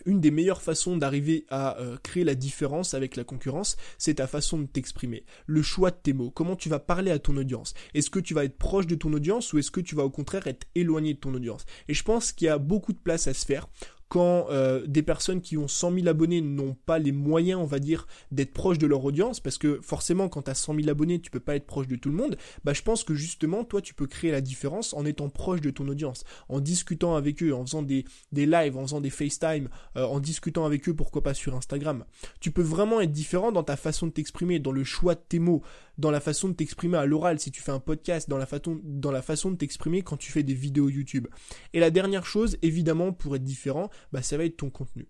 une 0.05 0.19
des 0.19 0.31
meilleures 0.31 0.61
façons 0.61 0.97
d'arriver 0.97 1.45
à 1.49 1.79
euh, 1.79 1.97
créer 2.01 2.23
la 2.23 2.35
différence 2.35 2.93
avec 2.93 3.15
la 3.15 3.23
concurrence, 3.23 3.77
c'est 3.97 4.15
ta 4.15 4.27
façon 4.27 4.59
de 4.59 4.65
t'exprimer, 4.65 5.23
le 5.45 5.61
choix 5.61 5.91
de 5.91 5.97
tes 6.01 6.13
mots, 6.13 6.31
comment 6.31 6.55
tu 6.55 6.69
vas 6.69 6.79
parler 6.79 7.11
à 7.11 7.19
ton 7.19 7.37
audience? 7.37 7.73
Est-ce 7.93 8.09
que 8.09 8.19
tu 8.19 8.33
vas 8.33 8.45
être 8.45 8.57
proche 8.57 8.87
de 8.87 8.95
ton 8.95 9.13
audience 9.13 9.53
ou 9.53 9.59
est-ce 9.59 9.71
que 9.71 9.81
tu 9.81 9.95
vas 9.95 10.03
au 10.03 10.09
contraire 10.09 10.47
être 10.47 10.67
éloigné 10.75 11.13
de 11.13 11.19
ton 11.19 11.33
audience? 11.33 11.65
Et 11.87 11.93
je 11.93 12.03
pense 12.03 12.31
qu'il 12.31 12.47
y 12.47 12.49
a 12.49 12.57
beaucoup 12.57 12.93
de 12.93 12.97
place 12.97 13.27
à 13.27 13.33
se 13.33 13.45
faire 13.45 13.67
quand 14.13 14.45
euh, 14.51 14.85
des 14.85 15.01
personnes 15.01 15.41
qui 15.41 15.57
ont 15.57 15.67
100 15.67 15.91
000 15.95 16.07
abonnés 16.07 16.39
n'ont 16.39 16.75
pas 16.85 16.99
les 16.99 17.11
moyens, 17.11 17.59
on 17.59 17.65
va 17.65 17.79
dire, 17.79 18.05
d'être 18.29 18.53
proches 18.53 18.77
de 18.77 18.85
leur 18.85 19.03
audience, 19.03 19.39
parce 19.39 19.57
que 19.57 19.79
forcément, 19.81 20.29
quand 20.29 20.43
tu 20.43 20.51
as 20.51 20.53
100 20.53 20.75
000 20.75 20.89
abonnés, 20.89 21.19
tu 21.19 21.31
peux 21.31 21.39
pas 21.39 21.55
être 21.55 21.65
proche 21.65 21.87
de 21.87 21.95
tout 21.95 22.09
le 22.09 22.15
monde, 22.15 22.37
bah 22.63 22.73
je 22.73 22.83
pense 22.83 23.03
que 23.03 23.15
justement, 23.15 23.63
toi, 23.63 23.81
tu 23.81 23.95
peux 23.95 24.05
créer 24.05 24.29
la 24.29 24.41
différence 24.41 24.93
en 24.93 25.03
étant 25.03 25.29
proche 25.29 25.61
de 25.61 25.71
ton 25.71 25.87
audience, 25.87 26.25
en 26.47 26.59
discutant 26.59 27.15
avec 27.15 27.41
eux, 27.41 27.55
en 27.55 27.65
faisant 27.65 27.81
des, 27.81 28.05
des 28.31 28.45
lives, 28.45 28.77
en 28.77 28.83
faisant 28.83 29.01
des 29.01 29.09
FaceTime, 29.09 29.67
euh, 29.97 30.05
en 30.05 30.19
discutant 30.19 30.65
avec 30.65 30.87
eux, 30.87 30.93
pourquoi 30.93 31.23
pas 31.23 31.33
sur 31.33 31.55
Instagram. 31.55 32.05
Tu 32.39 32.51
peux 32.51 32.61
vraiment 32.61 33.01
être 33.01 33.11
différent 33.11 33.51
dans 33.51 33.63
ta 33.63 33.77
façon 33.77 34.05
de 34.05 34.11
t'exprimer, 34.11 34.59
dans 34.59 34.71
le 34.71 34.83
choix 34.83 35.15
de 35.15 35.23
tes 35.27 35.39
mots, 35.39 35.63
dans 35.97 36.11
la 36.11 36.19
façon 36.19 36.49
de 36.49 36.53
t'exprimer 36.53 36.97
à 36.97 37.05
l'oral 37.05 37.39
si 37.39 37.51
tu 37.51 37.61
fais 37.61 37.71
un 37.71 37.79
podcast, 37.79 38.29
dans 38.29 38.37
la, 38.37 38.45
façon, 38.45 38.79
dans 38.83 39.11
la 39.11 39.21
façon 39.21 39.51
de 39.51 39.57
t'exprimer 39.57 40.01
quand 40.01 40.17
tu 40.17 40.31
fais 40.31 40.43
des 40.43 40.53
vidéos 40.53 40.89
YouTube. 40.89 41.27
Et 41.73 41.79
la 41.79 41.91
dernière 41.91 42.25
chose, 42.25 42.57
évidemment, 42.61 43.13
pour 43.13 43.35
être 43.35 43.43
différent, 43.43 43.89
bah, 44.11 44.21
ça 44.21 44.37
va 44.37 44.45
être 44.45 44.57
ton 44.57 44.69
contenu. 44.69 45.07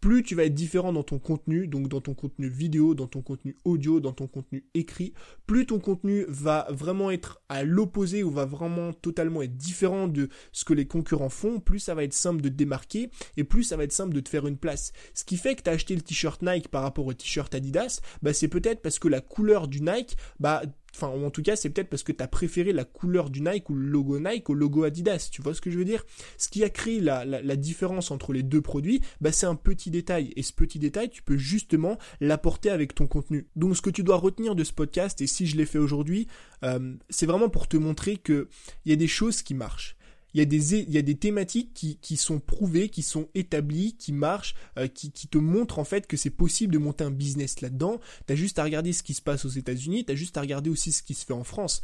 Plus 0.00 0.22
tu 0.22 0.34
vas 0.34 0.44
être 0.44 0.54
différent 0.54 0.92
dans 0.92 1.02
ton 1.02 1.18
contenu, 1.18 1.66
donc 1.66 1.88
dans 1.88 2.00
ton 2.00 2.14
contenu 2.14 2.48
vidéo, 2.48 2.94
dans 2.94 3.06
ton 3.06 3.22
contenu 3.22 3.56
audio, 3.64 4.00
dans 4.00 4.12
ton 4.12 4.26
contenu 4.26 4.64
écrit, 4.74 5.12
plus 5.46 5.66
ton 5.66 5.78
contenu 5.78 6.24
va 6.28 6.66
vraiment 6.70 7.10
être 7.10 7.40
à 7.48 7.64
l'opposé 7.64 8.22
ou 8.22 8.30
va 8.30 8.44
vraiment 8.44 8.92
totalement 8.92 9.42
être 9.42 9.56
différent 9.56 10.08
de 10.08 10.28
ce 10.52 10.64
que 10.64 10.74
les 10.74 10.86
concurrents 10.86 11.28
font, 11.28 11.60
plus 11.60 11.78
ça 11.78 11.94
va 11.94 12.04
être 12.04 12.12
simple 12.12 12.42
de 12.42 12.48
démarquer 12.48 13.10
et 13.36 13.44
plus 13.44 13.64
ça 13.64 13.76
va 13.76 13.84
être 13.84 13.92
simple 13.92 14.14
de 14.14 14.20
te 14.20 14.28
faire 14.28 14.46
une 14.46 14.58
place. 14.58 14.92
Ce 15.14 15.24
qui 15.24 15.36
fait 15.36 15.54
que 15.54 15.62
tu 15.62 15.70
acheté 15.70 15.94
le 15.94 16.02
t-shirt 16.02 16.42
Nike 16.42 16.68
par 16.68 16.82
rapport 16.82 17.06
au 17.06 17.14
t-shirt 17.14 17.54
Adidas, 17.54 18.00
bah 18.22 18.32
c'est 18.32 18.48
peut-être 18.48 18.82
parce 18.82 18.98
que 18.98 19.08
la 19.08 19.20
couleur 19.20 19.68
du 19.68 19.80
Nike, 19.80 20.16
bah 20.40 20.62
Enfin, 20.96 21.08
en 21.08 21.30
tout 21.30 21.42
cas, 21.42 21.56
c'est 21.56 21.68
peut-être 21.68 21.90
parce 21.90 22.02
que 22.02 22.12
tu 22.12 22.22
as 22.22 22.26
préféré 22.28 22.72
la 22.72 22.84
couleur 22.84 23.28
du 23.28 23.42
Nike 23.42 23.68
ou 23.68 23.74
le 23.74 23.86
logo 23.86 24.18
Nike 24.18 24.48
au 24.48 24.54
logo 24.54 24.84
Adidas. 24.84 25.28
Tu 25.30 25.42
vois 25.42 25.52
ce 25.52 25.60
que 25.60 25.70
je 25.70 25.76
veux 25.76 25.84
dire? 25.84 26.04
Ce 26.38 26.48
qui 26.48 26.64
a 26.64 26.70
créé 26.70 27.00
la, 27.00 27.56
différence 27.56 28.10
entre 28.10 28.32
les 28.32 28.42
deux 28.42 28.62
produits, 28.62 29.02
bah, 29.20 29.30
c'est 29.30 29.46
un 29.46 29.56
petit 29.56 29.90
détail. 29.90 30.32
Et 30.36 30.42
ce 30.42 30.54
petit 30.54 30.78
détail, 30.78 31.10
tu 31.10 31.22
peux 31.22 31.36
justement 31.36 31.98
l'apporter 32.20 32.70
avec 32.70 32.94
ton 32.94 33.06
contenu. 33.06 33.46
Donc, 33.56 33.76
ce 33.76 33.82
que 33.82 33.90
tu 33.90 34.02
dois 34.04 34.16
retenir 34.16 34.54
de 34.54 34.64
ce 34.64 34.72
podcast, 34.72 35.20
et 35.20 35.26
si 35.26 35.46
je 35.46 35.58
l'ai 35.58 35.66
fait 35.66 35.78
aujourd'hui, 35.78 36.28
euh, 36.64 36.94
c'est 37.10 37.26
vraiment 37.26 37.50
pour 37.50 37.68
te 37.68 37.76
montrer 37.76 38.16
qu'il 38.16 38.46
y 38.86 38.92
a 38.92 38.96
des 38.96 39.06
choses 39.06 39.42
qui 39.42 39.54
marchent 39.54 39.96
il 40.36 40.40
y 40.40 40.42
a 40.42 40.44
des, 40.44 40.74
il 40.74 40.92
y 40.92 40.98
a 40.98 41.02
des 41.02 41.16
thématiques 41.16 41.72
qui, 41.72 41.96
qui 41.96 42.18
sont 42.18 42.40
prouvées, 42.40 42.90
qui 42.90 43.00
sont 43.00 43.30
établies, 43.34 43.96
qui 43.96 44.12
marchent, 44.12 44.54
euh, 44.76 44.86
qui, 44.86 45.10
qui 45.10 45.28
te 45.28 45.38
montrent 45.38 45.78
en 45.78 45.84
fait 45.84 46.06
que 46.06 46.18
c'est 46.18 46.28
possible 46.28 46.74
de 46.74 46.78
monter 46.78 47.04
un 47.04 47.10
business 47.10 47.62
là-dedans. 47.62 48.00
T'as 48.26 48.34
juste 48.34 48.58
à 48.58 48.64
regarder 48.64 48.92
ce 48.92 49.02
qui 49.02 49.14
se 49.14 49.22
passe 49.22 49.46
aux 49.46 49.48
États-Unis, 49.48 50.04
t'as 50.04 50.14
juste 50.14 50.36
à 50.36 50.42
regarder 50.42 50.68
aussi 50.68 50.92
ce 50.92 51.02
qui 51.02 51.14
se 51.14 51.24
fait 51.24 51.32
en 51.32 51.42
France. 51.42 51.80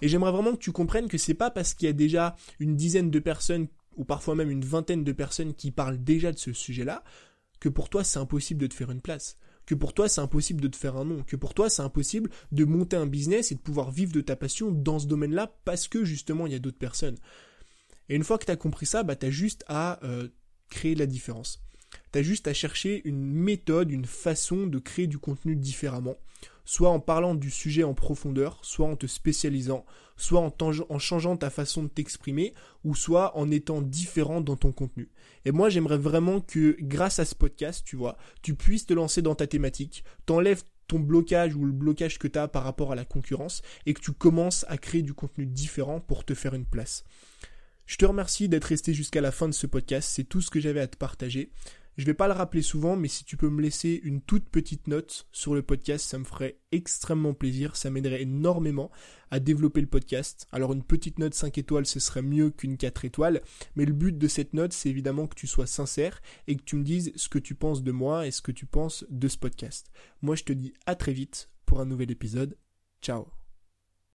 Et 0.00 0.08
j'aimerais 0.08 0.32
vraiment 0.32 0.52
que 0.52 0.58
tu 0.58 0.72
comprennes 0.72 1.06
que 1.06 1.18
c'est 1.18 1.34
pas 1.34 1.50
parce 1.50 1.74
qu'il 1.74 1.84
y 1.84 1.90
a 1.90 1.92
déjà 1.92 2.34
une 2.60 2.76
dizaine 2.76 3.10
de 3.10 3.18
personnes 3.18 3.68
ou 3.98 4.04
parfois 4.04 4.36
même 4.36 4.50
une 4.50 4.64
vingtaine 4.64 5.04
de 5.04 5.12
personnes 5.12 5.52
qui 5.52 5.70
parlent 5.70 6.02
déjà 6.02 6.32
de 6.32 6.38
ce 6.38 6.54
sujet-là 6.54 7.04
que 7.60 7.68
pour 7.68 7.90
toi 7.90 8.04
c'est 8.04 8.18
impossible 8.18 8.62
de 8.62 8.68
te 8.68 8.74
faire 8.74 8.90
une 8.90 9.02
place 9.02 9.36
que 9.66 9.74
pour 9.74 9.92
toi 9.92 10.08
c'est 10.08 10.22
impossible 10.22 10.62
de 10.62 10.68
te 10.68 10.76
faire 10.76 10.96
un 10.96 11.04
nom, 11.04 11.22
que 11.26 11.36
pour 11.36 11.52
toi 11.52 11.68
c'est 11.68 11.82
impossible 11.82 12.30
de 12.52 12.64
monter 12.64 12.96
un 12.96 13.06
business 13.06 13.52
et 13.52 13.54
de 13.54 13.60
pouvoir 13.60 13.90
vivre 13.90 14.12
de 14.12 14.22
ta 14.22 14.34
passion 14.34 14.70
dans 14.70 14.98
ce 14.98 15.06
domaine-là 15.06 15.54
parce 15.66 15.88
que 15.88 16.04
justement 16.06 16.46
il 16.46 16.54
y 16.54 16.56
a 16.56 16.58
d'autres 16.58 16.78
personnes. 16.78 17.18
Et 18.12 18.14
une 18.14 18.24
fois 18.24 18.36
que 18.36 18.44
tu 18.44 18.50
as 18.50 18.56
compris 18.56 18.84
ça, 18.84 19.04
bah, 19.04 19.16
tu 19.16 19.24
as 19.24 19.30
juste 19.30 19.64
à 19.68 19.98
euh, 20.04 20.28
créer 20.68 20.94
la 20.94 21.06
différence. 21.06 21.62
Tu 22.12 22.18
as 22.18 22.22
juste 22.22 22.46
à 22.46 22.52
chercher 22.52 23.00
une 23.08 23.24
méthode, 23.24 23.90
une 23.90 24.04
façon 24.04 24.66
de 24.66 24.78
créer 24.78 25.06
du 25.06 25.16
contenu 25.16 25.56
différemment. 25.56 26.18
Soit 26.66 26.90
en 26.90 27.00
parlant 27.00 27.34
du 27.34 27.50
sujet 27.50 27.84
en 27.84 27.94
profondeur, 27.94 28.58
soit 28.60 28.86
en 28.86 28.96
te 28.96 29.06
spécialisant, 29.06 29.86
soit 30.18 30.40
en, 30.40 30.54
en 30.90 30.98
changeant 30.98 31.38
ta 31.38 31.48
façon 31.48 31.84
de 31.84 31.88
t'exprimer, 31.88 32.52
ou 32.84 32.94
soit 32.94 33.34
en 33.34 33.50
étant 33.50 33.80
différent 33.80 34.42
dans 34.42 34.56
ton 34.56 34.72
contenu. 34.72 35.08
Et 35.46 35.50
moi, 35.50 35.70
j'aimerais 35.70 35.96
vraiment 35.96 36.42
que, 36.42 36.76
grâce 36.80 37.18
à 37.18 37.24
ce 37.24 37.34
podcast, 37.34 37.82
tu 37.82 37.96
vois, 37.96 38.18
tu 38.42 38.54
puisses 38.54 38.84
te 38.84 38.92
lancer 38.92 39.22
dans 39.22 39.34
ta 39.34 39.46
thématique, 39.46 40.04
t'enlèves 40.26 40.64
ton 40.86 40.98
blocage 40.98 41.56
ou 41.56 41.64
le 41.64 41.72
blocage 41.72 42.18
que 42.18 42.28
tu 42.28 42.38
as 42.38 42.46
par 42.46 42.64
rapport 42.64 42.92
à 42.92 42.94
la 42.94 43.06
concurrence, 43.06 43.62
et 43.86 43.94
que 43.94 44.02
tu 44.02 44.12
commences 44.12 44.66
à 44.68 44.76
créer 44.76 45.00
du 45.00 45.14
contenu 45.14 45.46
différent 45.46 45.98
pour 45.98 46.26
te 46.26 46.34
faire 46.34 46.52
une 46.52 46.66
place. 46.66 47.04
Je 47.92 47.98
te 47.98 48.06
remercie 48.06 48.48
d'être 48.48 48.64
resté 48.64 48.94
jusqu'à 48.94 49.20
la 49.20 49.30
fin 49.30 49.48
de 49.50 49.52
ce 49.52 49.66
podcast, 49.66 50.08
c'est 50.10 50.24
tout 50.24 50.40
ce 50.40 50.48
que 50.48 50.60
j'avais 50.60 50.80
à 50.80 50.86
te 50.86 50.96
partager. 50.96 51.52
Je 51.98 52.06
vais 52.06 52.14
pas 52.14 52.26
le 52.26 52.32
rappeler 52.32 52.62
souvent, 52.62 52.96
mais 52.96 53.06
si 53.06 53.22
tu 53.22 53.36
peux 53.36 53.50
me 53.50 53.60
laisser 53.60 54.00
une 54.02 54.22
toute 54.22 54.48
petite 54.48 54.86
note 54.86 55.28
sur 55.30 55.54
le 55.54 55.60
podcast, 55.60 56.08
ça 56.08 56.16
me 56.16 56.24
ferait 56.24 56.56
extrêmement 56.72 57.34
plaisir, 57.34 57.76
ça 57.76 57.90
m'aiderait 57.90 58.22
énormément 58.22 58.90
à 59.30 59.40
développer 59.40 59.82
le 59.82 59.88
podcast. 59.88 60.48
Alors 60.52 60.72
une 60.72 60.82
petite 60.82 61.18
note 61.18 61.34
5 61.34 61.58
étoiles, 61.58 61.84
ce 61.84 62.00
serait 62.00 62.22
mieux 62.22 62.48
qu'une 62.48 62.78
4 62.78 63.04
étoiles, 63.04 63.42
mais 63.76 63.84
le 63.84 63.92
but 63.92 64.16
de 64.16 64.26
cette 64.26 64.54
note, 64.54 64.72
c'est 64.72 64.88
évidemment 64.88 65.26
que 65.26 65.34
tu 65.34 65.46
sois 65.46 65.66
sincère 65.66 66.22
et 66.46 66.56
que 66.56 66.62
tu 66.62 66.76
me 66.76 66.84
dises 66.84 67.12
ce 67.16 67.28
que 67.28 67.38
tu 67.38 67.54
penses 67.54 67.82
de 67.82 67.92
moi 67.92 68.26
et 68.26 68.30
ce 68.30 68.40
que 68.40 68.52
tu 68.52 68.64
penses 68.64 69.04
de 69.10 69.28
ce 69.28 69.36
podcast. 69.36 69.92
Moi, 70.22 70.34
je 70.34 70.44
te 70.44 70.54
dis 70.54 70.72
à 70.86 70.94
très 70.94 71.12
vite 71.12 71.50
pour 71.66 71.82
un 71.82 71.84
nouvel 71.84 72.10
épisode. 72.10 72.56
Ciao 73.02 73.41